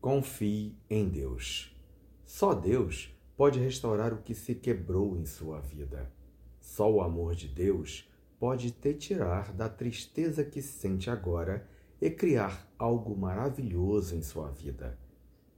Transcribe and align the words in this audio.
Confie 0.00 0.74
em 0.88 1.10
Deus. 1.10 1.76
Só 2.24 2.54
Deus 2.54 3.14
pode 3.36 3.58
restaurar 3.58 4.14
o 4.14 4.22
que 4.22 4.34
se 4.34 4.54
quebrou 4.54 5.14
em 5.14 5.26
sua 5.26 5.60
vida. 5.60 6.10
Só 6.58 6.90
o 6.90 7.02
amor 7.02 7.34
de 7.34 7.46
Deus 7.46 8.10
pode 8.38 8.70
te 8.70 8.94
tirar 8.94 9.52
da 9.52 9.68
tristeza 9.68 10.42
que 10.42 10.62
sente 10.62 11.10
agora 11.10 11.68
e 12.00 12.08
criar 12.08 12.66
algo 12.78 13.14
maravilhoso 13.14 14.16
em 14.16 14.22
sua 14.22 14.50
vida. 14.50 14.98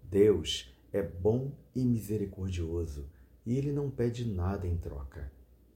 Deus 0.02 0.74
é 0.92 1.00
bom 1.00 1.52
e 1.72 1.84
misericordioso 1.84 3.08
e 3.46 3.56
ele 3.56 3.70
não 3.70 3.88
pede 3.88 4.28
nada 4.28 4.66
em 4.66 4.76
troca. 4.76 5.30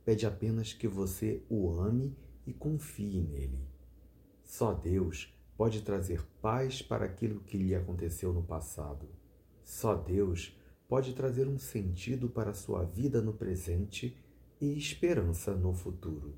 Pede 0.05 0.27
apenas 0.27 0.73
que 0.73 0.89
você 0.89 1.41
o 1.49 1.71
ame 1.71 2.17
e 2.45 2.53
confie 2.53 3.21
nele. 3.21 3.61
Só 4.43 4.75
Deus 4.75 5.33
pode 5.57 5.83
trazer 5.83 6.23
paz 6.41 6.83
para 6.83 7.07
aquilo 7.07 7.41
que 7.41 7.57
lhe 7.57 7.75
aconteceu 7.75 8.33
no 8.33 8.43
passado. 8.43 9.09
Só 9.63 9.95
Deus 9.95 10.57
pode 10.89 11.15
trazer 11.15 11.49
um 11.49 11.59
sentido 11.59 12.29
para 12.29 12.51
a 12.51 12.55
sua 12.55 12.85
vida 12.85 13.21
no 13.21 13.33
presente 13.33 14.17
e 14.61 14.77
esperança 14.77 15.55
no 15.55 15.73
futuro. 15.73 16.35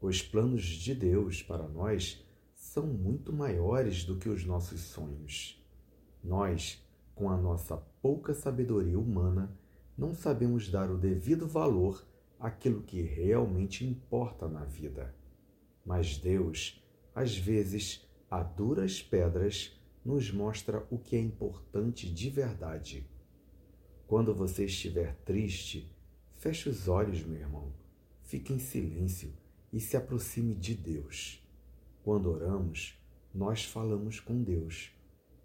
Os 0.00 0.20
planos 0.20 0.64
de 0.64 0.94
Deus 0.94 1.42
para 1.42 1.66
nós 1.66 2.22
são 2.54 2.86
muito 2.86 3.32
maiores 3.32 4.04
do 4.04 4.16
que 4.16 4.28
os 4.28 4.44
nossos 4.44 4.80
sonhos. 4.80 5.62
Nós, 6.22 6.82
com 7.14 7.30
a 7.30 7.36
nossa 7.36 7.76
pouca 8.02 8.34
sabedoria 8.34 8.98
humana, 8.98 9.56
não 9.96 10.12
sabemos 10.12 10.68
dar 10.68 10.90
o 10.90 10.98
devido 10.98 11.46
valor 11.46 12.04
àquilo 12.38 12.82
que 12.82 13.00
realmente 13.00 13.86
importa 13.86 14.48
na 14.48 14.64
vida. 14.64 15.14
Mas 15.86 16.18
Deus, 16.18 16.82
às 17.14 17.36
vezes, 17.36 18.06
a 18.34 18.42
duras 18.42 19.00
pedras, 19.00 19.80
nos 20.04 20.32
mostra 20.32 20.84
o 20.90 20.98
que 20.98 21.14
é 21.14 21.20
importante 21.20 22.12
de 22.12 22.28
verdade. 22.28 23.08
Quando 24.08 24.34
você 24.34 24.64
estiver 24.64 25.14
triste, 25.24 25.88
feche 26.36 26.68
os 26.68 26.88
olhos, 26.88 27.24
meu 27.24 27.38
irmão, 27.38 27.72
fique 28.24 28.52
em 28.52 28.58
silêncio 28.58 29.32
e 29.72 29.78
se 29.78 29.96
aproxime 29.96 30.52
de 30.52 30.74
Deus. 30.74 31.46
Quando 32.02 32.28
oramos, 32.28 33.00
nós 33.32 33.64
falamos 33.64 34.18
com 34.18 34.42
Deus, 34.42 34.90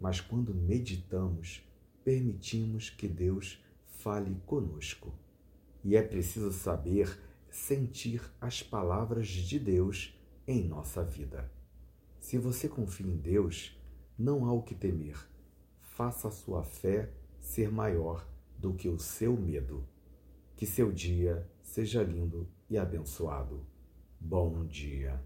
mas 0.00 0.20
quando 0.20 0.52
meditamos, 0.52 1.62
permitimos 2.02 2.90
que 2.90 3.06
Deus 3.06 3.64
fale 3.86 4.34
conosco. 4.46 5.14
E 5.84 5.94
é 5.94 6.02
preciso 6.02 6.50
saber 6.50 7.16
sentir 7.48 8.20
as 8.40 8.64
palavras 8.64 9.28
de 9.28 9.60
Deus 9.60 10.12
em 10.44 10.66
nossa 10.66 11.04
vida. 11.04 11.59
Se 12.20 12.36
você 12.38 12.68
confia 12.68 13.06
em 13.06 13.16
Deus, 13.16 13.76
não 14.16 14.44
há 14.44 14.52
o 14.52 14.62
que 14.62 14.74
temer. 14.74 15.16
Faça 15.80 16.28
a 16.28 16.30
sua 16.30 16.62
fé 16.62 17.10
ser 17.40 17.72
maior 17.72 18.24
do 18.58 18.74
que 18.74 18.88
o 18.88 18.98
seu 18.98 19.36
medo. 19.36 19.84
Que 20.54 20.66
seu 20.66 20.92
dia 20.92 21.48
seja 21.62 22.02
lindo 22.02 22.46
e 22.68 22.76
abençoado. 22.76 23.66
Bom 24.20 24.66
dia. 24.66 25.18